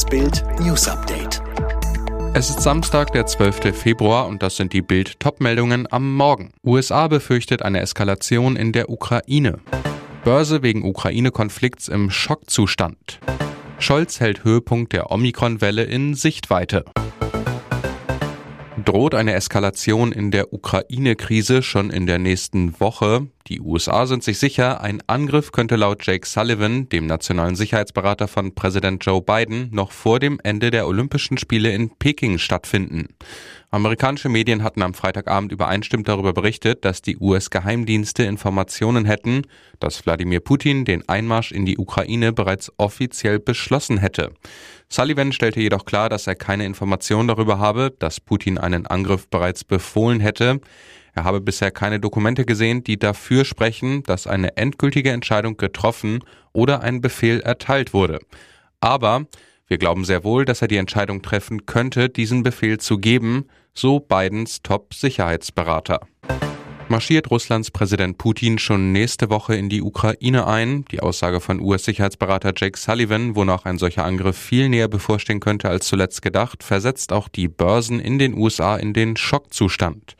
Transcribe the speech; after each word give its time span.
Das 0.00 0.08
Bild 0.08 0.42
News 0.60 0.88
Update. 0.88 1.42
Es 2.32 2.48
ist 2.48 2.62
Samstag, 2.62 3.12
der 3.12 3.26
12. 3.26 3.76
Februar 3.76 4.28
und 4.28 4.42
das 4.42 4.56
sind 4.56 4.72
die 4.72 4.80
Bild 4.80 5.20
Topmeldungen 5.20 5.86
am 5.92 6.16
Morgen. 6.16 6.52
USA 6.64 7.06
befürchtet 7.06 7.60
eine 7.60 7.80
Eskalation 7.80 8.56
in 8.56 8.72
der 8.72 8.88
Ukraine. 8.88 9.58
Börse 10.24 10.62
wegen 10.62 10.86
Ukraine-Konflikts 10.86 11.88
im 11.88 12.10
Schockzustand. 12.10 13.20
Scholz 13.78 14.20
hält 14.20 14.42
Höhepunkt 14.42 14.94
der 14.94 15.10
Omikron-Welle 15.10 15.82
in 15.82 16.14
Sichtweite. 16.14 16.86
Droht 18.82 19.14
eine 19.14 19.34
Eskalation 19.34 20.12
in 20.12 20.30
der 20.30 20.54
Ukraine-Krise 20.54 21.62
schon 21.62 21.90
in 21.90 22.06
der 22.06 22.18
nächsten 22.18 22.80
Woche? 22.80 23.26
Die 23.46 23.60
USA 23.60 24.06
sind 24.06 24.22
sich 24.22 24.38
sicher, 24.38 24.82
ein 24.82 25.02
Angriff 25.06 25.50
könnte 25.50 25.76
laut 25.76 26.06
Jake 26.06 26.26
Sullivan, 26.26 26.88
dem 26.90 27.06
nationalen 27.06 27.56
Sicherheitsberater 27.56 28.28
von 28.28 28.54
Präsident 28.54 29.04
Joe 29.04 29.22
Biden, 29.22 29.70
noch 29.72 29.92
vor 29.92 30.20
dem 30.20 30.38
Ende 30.42 30.70
der 30.70 30.86
Olympischen 30.86 31.38
Spiele 31.38 31.72
in 31.72 31.90
Peking 31.96 32.38
stattfinden. 32.38 33.08
Amerikanische 33.70 34.28
Medien 34.28 34.62
hatten 34.62 34.82
am 34.82 34.94
Freitagabend 34.94 35.52
übereinstimmend 35.52 36.06
darüber 36.06 36.32
berichtet, 36.32 36.84
dass 36.84 37.02
die 37.02 37.16
US-Geheimdienste 37.16 38.24
Informationen 38.24 39.06
hätten, 39.06 39.42
dass 39.78 40.04
Wladimir 40.04 40.40
Putin 40.40 40.84
den 40.84 41.08
Einmarsch 41.08 41.50
in 41.50 41.64
die 41.64 41.78
Ukraine 41.78 42.32
bereits 42.32 42.70
offiziell 42.76 43.38
beschlossen 43.38 43.98
hätte. 43.98 44.32
Sullivan 44.88 45.32
stellte 45.32 45.60
jedoch 45.60 45.84
klar, 45.84 46.08
dass 46.08 46.26
er 46.26 46.34
keine 46.34 46.66
Informationen 46.66 47.28
darüber 47.28 47.58
habe, 47.58 47.92
dass 47.98 48.20
Putin 48.20 48.58
einen 48.58 48.86
Angriff 48.86 49.28
bereits 49.28 49.64
befohlen 49.64 50.20
hätte. 50.20 50.60
Er 51.14 51.24
habe 51.24 51.40
bisher 51.40 51.70
keine 51.70 52.00
Dokumente 52.00 52.44
gesehen, 52.44 52.84
die 52.84 52.98
dafür 52.98 53.44
sprechen, 53.44 54.02
dass 54.04 54.26
eine 54.26 54.56
endgültige 54.56 55.10
Entscheidung 55.10 55.56
getroffen 55.56 56.24
oder 56.52 56.82
ein 56.82 57.00
Befehl 57.00 57.40
erteilt 57.40 57.92
wurde. 57.94 58.20
Aber 58.80 59.26
wir 59.66 59.78
glauben 59.78 60.04
sehr 60.04 60.24
wohl, 60.24 60.44
dass 60.44 60.62
er 60.62 60.68
die 60.68 60.76
Entscheidung 60.76 61.22
treffen 61.22 61.66
könnte, 61.66 62.08
diesen 62.08 62.42
Befehl 62.42 62.78
zu 62.78 62.98
geben, 62.98 63.46
so 63.72 64.00
Bidens 64.00 64.62
Top-Sicherheitsberater 64.62 66.00
marschiert 66.90 67.30
Russlands 67.30 67.70
Präsident 67.70 68.18
Putin 68.18 68.58
schon 68.58 68.92
nächste 68.92 69.30
Woche 69.30 69.54
in 69.54 69.68
die 69.68 69.80
Ukraine 69.80 70.46
ein. 70.46 70.84
Die 70.90 71.00
Aussage 71.00 71.40
von 71.40 71.60
US-Sicherheitsberater 71.60 72.52
Jake 72.56 72.78
Sullivan, 72.78 73.36
wonach 73.36 73.64
ein 73.64 73.78
solcher 73.78 74.04
Angriff 74.04 74.36
viel 74.36 74.68
näher 74.68 74.88
bevorstehen 74.88 75.40
könnte 75.40 75.68
als 75.68 75.86
zuletzt 75.86 76.22
gedacht, 76.22 76.62
versetzt 76.62 77.12
auch 77.12 77.28
die 77.28 77.48
Börsen 77.48 78.00
in 78.00 78.18
den 78.18 78.36
USA 78.36 78.76
in 78.76 78.92
den 78.92 79.16
Schockzustand. 79.16 80.16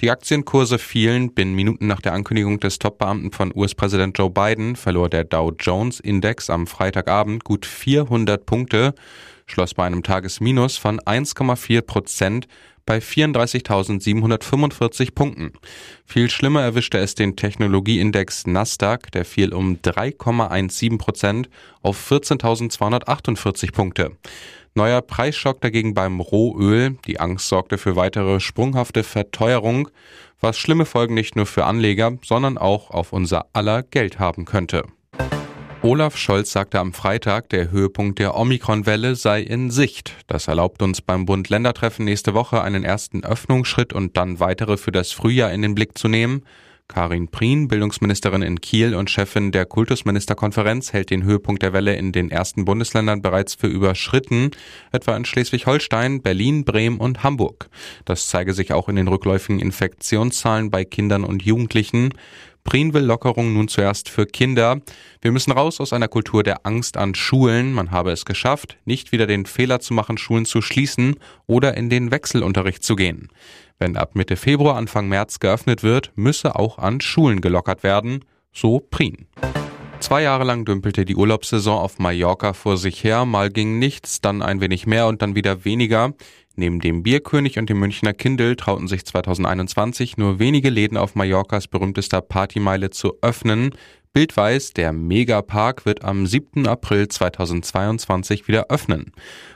Die 0.00 0.10
Aktienkurse 0.10 0.78
fielen. 0.78 1.34
Binnen 1.34 1.54
Minuten 1.54 1.86
nach 1.86 2.00
der 2.00 2.12
Ankündigung 2.14 2.58
des 2.58 2.78
Topbeamten 2.78 3.30
von 3.30 3.52
US-Präsident 3.54 4.18
Joe 4.18 4.30
Biden 4.30 4.76
verlor 4.76 5.08
der 5.08 5.24
Dow 5.24 5.52
Jones 5.58 6.00
Index 6.00 6.50
am 6.50 6.66
Freitagabend 6.66 7.44
gut 7.44 7.64
400 7.64 8.44
Punkte, 8.44 8.94
schloss 9.46 9.74
bei 9.74 9.84
einem 9.84 10.02
Tagesminus 10.02 10.76
von 10.76 11.00
1,4 11.00 11.82
Prozent 11.82 12.48
bei 12.86 12.98
34.745 12.98 15.14
Punkten. 15.14 15.52
Viel 16.04 16.28
schlimmer 16.30 16.62
erwischte 16.62 16.98
es 16.98 17.14
den 17.14 17.36
Technologieindex 17.36 18.46
Nasdaq, 18.46 19.10
der 19.12 19.24
fiel 19.24 19.54
um 19.54 19.76
3,17 19.76 20.98
Prozent 20.98 21.48
auf 21.82 22.10
14.248 22.10 23.72
Punkte. 23.72 24.10
Neuer 24.74 25.02
Preisschock 25.02 25.60
dagegen 25.60 25.94
beim 25.94 26.20
Rohöl. 26.20 26.98
Die 27.06 27.20
Angst 27.20 27.48
sorgte 27.48 27.78
für 27.78 27.94
weitere 27.94 28.40
sprunghafte 28.40 29.04
Verteuerung, 29.04 29.88
was 30.40 30.58
schlimme 30.58 30.84
Folgen 30.84 31.14
nicht 31.14 31.36
nur 31.36 31.46
für 31.46 31.64
Anleger, 31.64 32.18
sondern 32.24 32.58
auch 32.58 32.90
auf 32.90 33.12
unser 33.12 33.46
aller 33.52 33.84
Geld 33.84 34.18
haben 34.18 34.44
könnte. 34.44 34.82
Olaf 35.84 36.16
Scholz 36.16 36.50
sagte 36.50 36.80
am 36.80 36.94
Freitag, 36.94 37.50
der 37.50 37.70
Höhepunkt 37.70 38.18
der 38.18 38.38
Omikron-Welle 38.38 39.16
sei 39.16 39.42
in 39.42 39.70
Sicht. 39.70 40.14
Das 40.26 40.48
erlaubt 40.48 40.80
uns 40.80 41.02
beim 41.02 41.26
Bund-Länder-Treffen 41.26 42.06
nächste 42.06 42.32
Woche 42.32 42.62
einen 42.62 42.84
ersten 42.84 43.22
Öffnungsschritt 43.22 43.92
und 43.92 44.16
dann 44.16 44.40
weitere 44.40 44.78
für 44.78 44.92
das 44.92 45.12
Frühjahr 45.12 45.52
in 45.52 45.60
den 45.60 45.74
Blick 45.74 45.98
zu 45.98 46.08
nehmen. 46.08 46.42
Karin 46.88 47.28
Prien, 47.28 47.68
Bildungsministerin 47.68 48.40
in 48.40 48.62
Kiel 48.62 48.94
und 48.94 49.10
Chefin 49.10 49.52
der 49.52 49.66
Kultusministerkonferenz, 49.66 50.94
hält 50.94 51.10
den 51.10 51.22
Höhepunkt 51.22 51.62
der 51.62 51.74
Welle 51.74 51.96
in 51.96 52.12
den 52.12 52.30
ersten 52.30 52.64
Bundesländern 52.64 53.20
bereits 53.20 53.54
für 53.54 53.66
überschritten, 53.66 54.52
etwa 54.90 55.14
in 55.14 55.26
Schleswig-Holstein, 55.26 56.22
Berlin, 56.22 56.64
Bremen 56.64 56.96
und 56.96 57.22
Hamburg. 57.22 57.68
Das 58.06 58.28
zeige 58.28 58.54
sich 58.54 58.72
auch 58.72 58.88
in 58.88 58.96
den 58.96 59.08
rückläufigen 59.08 59.60
Infektionszahlen 59.60 60.70
bei 60.70 60.86
Kindern 60.86 61.24
und 61.24 61.42
Jugendlichen. 61.42 62.14
Prien 62.64 62.94
will 62.94 63.04
Lockerung 63.04 63.52
nun 63.52 63.68
zuerst 63.68 64.08
für 64.08 64.26
Kinder. 64.26 64.80
Wir 65.20 65.32
müssen 65.32 65.52
raus 65.52 65.80
aus 65.80 65.92
einer 65.92 66.08
Kultur 66.08 66.42
der 66.42 66.66
Angst 66.66 66.96
an 66.96 67.14
Schulen. 67.14 67.72
Man 67.72 67.90
habe 67.90 68.10
es 68.10 68.24
geschafft, 68.24 68.78
nicht 68.86 69.12
wieder 69.12 69.26
den 69.26 69.46
Fehler 69.46 69.80
zu 69.80 69.94
machen, 69.94 70.18
Schulen 70.18 70.46
zu 70.46 70.62
schließen 70.62 71.16
oder 71.46 71.76
in 71.76 71.90
den 71.90 72.10
Wechselunterricht 72.10 72.82
zu 72.82 72.96
gehen. 72.96 73.28
Wenn 73.78 73.96
ab 73.96 74.14
Mitte 74.14 74.36
Februar, 74.36 74.76
Anfang 74.76 75.08
März 75.08 75.40
geöffnet 75.40 75.82
wird, 75.82 76.10
müsse 76.16 76.56
auch 76.56 76.78
an 76.78 77.00
Schulen 77.00 77.40
gelockert 77.40 77.82
werden, 77.82 78.24
so 78.52 78.80
Prien. 78.80 79.26
Zwei 80.00 80.22
Jahre 80.22 80.44
lang 80.44 80.64
dümpelte 80.64 81.04
die 81.04 81.16
Urlaubssaison 81.16 81.78
auf 81.78 81.98
Mallorca 81.98 82.52
vor 82.52 82.76
sich 82.76 83.02
her, 83.04 83.24
mal 83.24 83.50
ging 83.50 83.78
nichts, 83.78 84.20
dann 84.20 84.42
ein 84.42 84.60
wenig 84.60 84.86
mehr 84.86 85.06
und 85.06 85.22
dann 85.22 85.34
wieder 85.34 85.64
weniger. 85.64 86.12
Neben 86.56 86.78
dem 86.80 87.02
Bierkönig 87.02 87.58
und 87.58 87.68
dem 87.68 87.80
Münchner 87.80 88.12
Kindl 88.12 88.54
trauten 88.54 88.86
sich 88.86 89.04
2021 89.04 90.16
nur 90.16 90.38
wenige 90.38 90.70
Läden 90.70 90.96
auf 90.96 91.14
Mallorcas 91.14 91.66
berühmtester 91.66 92.20
Partymeile 92.20 92.90
zu 92.90 93.14
öffnen. 93.22 93.74
Bild 94.12 94.36
weiß, 94.36 94.74
der 94.74 94.92
Megapark 94.92 95.84
wird 95.86 96.04
am 96.04 96.26
7. 96.26 96.68
April 96.68 97.08
2022 97.08 98.46
wieder 98.46 98.66
öffnen. 98.68 99.10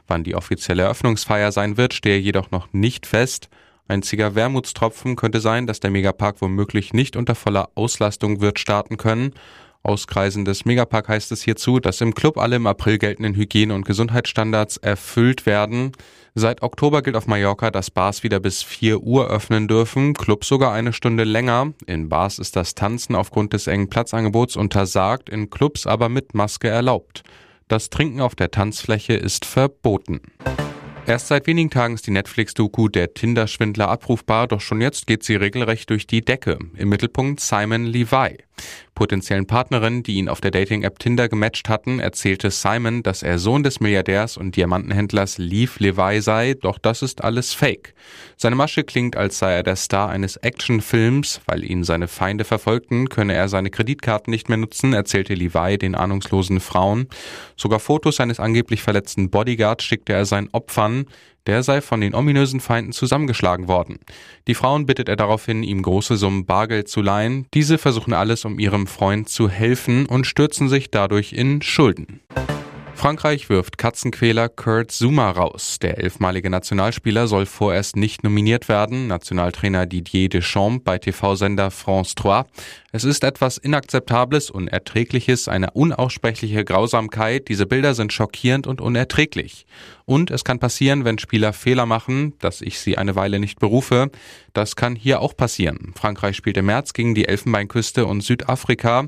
Wann 0.09 0.25
die 0.25 0.35
offizielle 0.35 0.83
Eröffnungsfeier 0.83 1.53
sein 1.53 1.77
wird, 1.77 1.95
stehe 1.95 2.19
jedoch 2.19 2.51
noch 2.51 2.73
nicht 2.73 3.07
fest. 3.07 3.49
Einziger 3.87 4.35
Wermutstropfen 4.35 5.15
könnte 5.15 5.41
sein, 5.41 5.69
dass 5.69 5.79
der 5.79 5.91
Megapark 5.91 6.43
womöglich 6.43 6.93
nicht 6.93 7.15
unter 7.15 7.37
voller 7.37 7.71
Auslastung 7.77 8.41
wird 8.41 8.59
starten 8.59 8.97
können. 8.97 9.33
Aus 9.89 10.07
Kreisen 10.07 10.45
des 10.45 10.67
Megapark 10.67 11.09
heißt 11.09 11.33
es 11.33 11.43
hierzu, 11.43 11.81
dass 11.81 12.03
im 12.03 12.13
Club 12.13 12.37
alle 12.37 12.57
im 12.57 12.67
April 12.67 12.99
geltenden 12.99 13.35
Hygiene- 13.35 13.75
und 13.75 13.87
Gesundheitsstandards 13.87 14.77
erfüllt 14.77 15.47
werden. 15.47 15.93
Seit 16.35 16.61
Oktober 16.61 17.01
gilt 17.01 17.17
auf 17.17 17.27
Mallorca, 17.27 17.71
dass 17.71 17.91
Bars 17.91 18.23
wieder 18.23 18.39
bis 18.39 18.63
4 18.63 19.01
Uhr 19.01 19.31
öffnen 19.31 19.67
dürfen, 19.67 20.13
Clubs 20.13 20.47
sogar 20.47 20.75
eine 20.75 20.93
Stunde 20.93 21.25
länger. 21.25 21.73
In 21.87 22.11
Bars 22.11 22.39
ist 22.39 22.55
das 22.55 22.75
Tanzen 22.75 23.15
aufgrund 23.15 23.55
des 23.55 23.67
engen 23.67 23.89
Platzangebots 23.89 24.57
untersagt, 24.57 25.31
in 25.31 25.49
Clubs 25.49 25.87
aber 25.87 26.11
mit 26.11 26.35
Maske 26.35 26.69
erlaubt. 26.69 27.23
Das 27.67 27.89
Trinken 27.89 28.21
auf 28.21 28.35
der 28.35 28.51
Tanzfläche 28.51 29.15
ist 29.15 29.47
verboten. 29.47 30.21
Erst 31.07 31.29
seit 31.29 31.47
wenigen 31.47 31.71
Tagen 31.71 31.95
ist 31.95 32.07
die 32.07 32.11
Netflix-Doku 32.11 32.89
Der 32.89 33.15
Tinder-Schwindler 33.15 33.89
abrufbar, 33.89 34.49
doch 34.49 34.61
schon 34.61 34.83
jetzt 34.83 35.07
geht 35.07 35.25
sie 35.25 35.37
regelrecht 35.37 35.89
durch 35.89 36.07
die 36.07 36.21
Decke. 36.21 36.59
Im 36.77 36.91
Mittelpunkt 36.91 37.41
Simon 37.41 37.87
Levi. 37.87 38.37
Potenziellen 38.95 39.47
Partnerinnen, 39.47 40.03
die 40.03 40.17
ihn 40.17 40.29
auf 40.29 40.41
der 40.41 40.51
Dating-App 40.51 40.99
Tinder 40.99 41.29
gematcht 41.29 41.69
hatten, 41.69 42.01
erzählte 42.01 42.51
Simon, 42.51 43.03
dass 43.03 43.23
er 43.23 43.39
Sohn 43.39 43.63
des 43.63 43.81
Milliardärs 43.81 44.37
und 44.37 44.57
Diamantenhändlers 44.57 45.39
Leaf 45.39 45.79
Levi 45.79 46.21
sei, 46.21 46.55
doch 46.55 46.79
das 46.79 47.03
ist 47.03 47.23
alles 47.23 47.55
Fake. 47.55 47.95
Seine 48.37 48.57
Masche 48.57 48.85
klingt, 48.85 49.17
als 49.17 49.39
sei 49.39 49.53
er 49.53 49.63
der 49.63 49.77
Star 49.77 50.09
eines 50.09 50.37
Actionfilms. 50.37 51.41
Weil 51.47 51.65
ihn 51.65 51.85
seine 51.85 52.09
Feinde 52.09 52.45
verfolgten, 52.45 53.09
könne 53.09 53.35
er 53.35 53.49
seine 53.49 53.71
Kreditkarten 53.71 54.31
nicht 54.31 54.49
mehr 54.49 54.59
nutzen, 54.59 54.93
erzählte 54.93 55.35
Levi 55.35 55.79
den 55.79 55.95
ahnungslosen 55.95 56.61
Frauen. 56.61 57.09
Sogar 57.57 57.81
Fotos 57.81 58.17
seines 58.17 58.41
angeblich 58.41 58.83
verletzten 58.83 59.31
Bodyguards 59.31 59.85
schickte 59.85 60.13
er 60.13 60.27
seinen 60.27 60.49
Opfern. 60.53 61.07
Der 61.49 61.63
sei 61.63 61.81
von 61.81 62.03
den 62.03 62.15
ominösen 62.15 62.61
Feinden 62.61 62.93
zusammengeschlagen 62.93 63.69
worden. 63.69 64.01
Die 64.47 64.55
Frauen 64.55 64.85
bittet 64.85 65.09
er 65.09 65.17
daraufhin, 65.17 65.63
ihm 65.63 65.81
große 65.81 66.19
Summen 66.19 66.45
Bargeld 66.45 66.89
zu 66.89 67.01
leihen. 67.01 67.47
Diese 67.55 67.79
versuchen 67.79 68.13
alles, 68.13 68.45
um 68.45 68.59
ihrem 68.59 68.87
Freund 68.87 69.31
zu 69.31 69.49
helfen 69.49 70.05
und 70.05 70.27
stürzen 70.27 70.69
sich 70.69 70.91
dadurch 70.91 71.33
in 71.33 71.63
Schulden. 71.63 72.21
Frankreich 72.99 73.49
wirft 73.49 73.79
Katzenquäler 73.79 74.49
Kurt 74.49 74.91
Zuma 74.91 75.31
raus. 75.31 75.79
Der 75.79 75.99
elfmalige 75.99 76.51
Nationalspieler 76.51 77.29
soll 77.29 77.47
vorerst 77.47 77.95
nicht 77.95 78.25
nominiert 78.25 78.69
werden. 78.69 79.07
Nationaltrainer 79.07 79.87
Didier 79.87 80.29
Deschamps 80.29 80.83
bei 80.83 80.99
TV-Sender 80.99 81.71
France 81.71 82.17
3. 82.17 82.43
Es 82.91 83.05
ist 83.05 83.23
etwas 83.23 83.57
Inakzeptables, 83.57 84.51
Unerträgliches, 84.51 85.47
eine 85.47 85.71
unaussprechliche 85.71 86.65
Grausamkeit. 86.65 87.47
Diese 87.47 87.67
Bilder 87.67 87.95
sind 87.95 88.13
schockierend 88.13 88.67
und 88.67 88.81
unerträglich. 88.81 89.67
Und 90.05 90.33
es 90.33 90.43
kann 90.43 90.59
passieren, 90.59 91.05
wenn 91.05 91.19
Spieler 91.19 91.53
Fehler 91.53 91.87
machen, 91.87 92.35
dass 92.41 92.61
ich 92.61 92.81
sie 92.81 92.99
eine 92.99 93.15
Weile 93.15 93.39
nicht 93.39 93.61
berufe. 93.61 94.11
Das 94.55 94.75
kann 94.75 94.97
hier 94.97 95.21
auch 95.21 95.37
passieren. 95.37 95.93
Frankreich 95.95 96.37
spielt 96.37 96.57
im 96.57 96.67
März 96.67 96.95
gegen 96.95 97.15
die 97.15 97.29
Elfenbeinküste 97.29 98.07
und 98.07 98.23
Südafrika. 98.23 99.05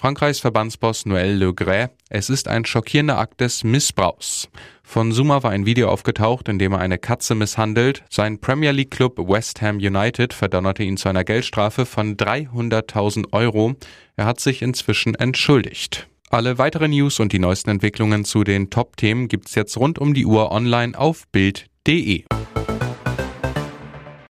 Frankreichs 0.00 0.40
Verbandsboss 0.40 1.04
Noël 1.04 1.36
Le 1.36 1.52
Gray, 1.52 1.88
es 2.10 2.28
ist 2.28 2.48
ein 2.48 2.64
schockierender 2.64 3.18
Akt 3.18 3.40
des 3.40 3.62
Missbrauchs. 3.62 4.48
Von 4.82 5.12
Zuma 5.12 5.44
war 5.44 5.52
ein 5.52 5.64
Video 5.64 5.88
aufgetaucht, 5.88 6.48
in 6.48 6.58
dem 6.58 6.72
er 6.72 6.80
eine 6.80 6.98
Katze 6.98 7.36
misshandelt. 7.36 8.02
Sein 8.10 8.40
Premier 8.40 8.72
League 8.72 8.90
Club 8.90 9.16
West 9.18 9.62
Ham 9.62 9.76
United 9.76 10.34
verdonnerte 10.34 10.82
ihn 10.82 10.96
zu 10.96 11.08
einer 11.08 11.22
Geldstrafe 11.22 11.86
von 11.86 12.16
300.000 12.16 13.32
Euro. 13.32 13.76
Er 14.16 14.26
hat 14.26 14.40
sich 14.40 14.60
inzwischen 14.60 15.14
entschuldigt. 15.14 16.08
Alle 16.30 16.58
weiteren 16.58 16.90
News 16.90 17.20
und 17.20 17.32
die 17.32 17.38
neuesten 17.38 17.70
Entwicklungen 17.70 18.24
zu 18.24 18.42
den 18.42 18.70
Top-Themen 18.70 19.28
gibt's 19.28 19.54
jetzt 19.54 19.76
rund 19.76 20.00
um 20.00 20.12
die 20.12 20.26
Uhr 20.26 20.50
online 20.50 20.98
auf 20.98 21.28
Bild.de. 21.28 22.24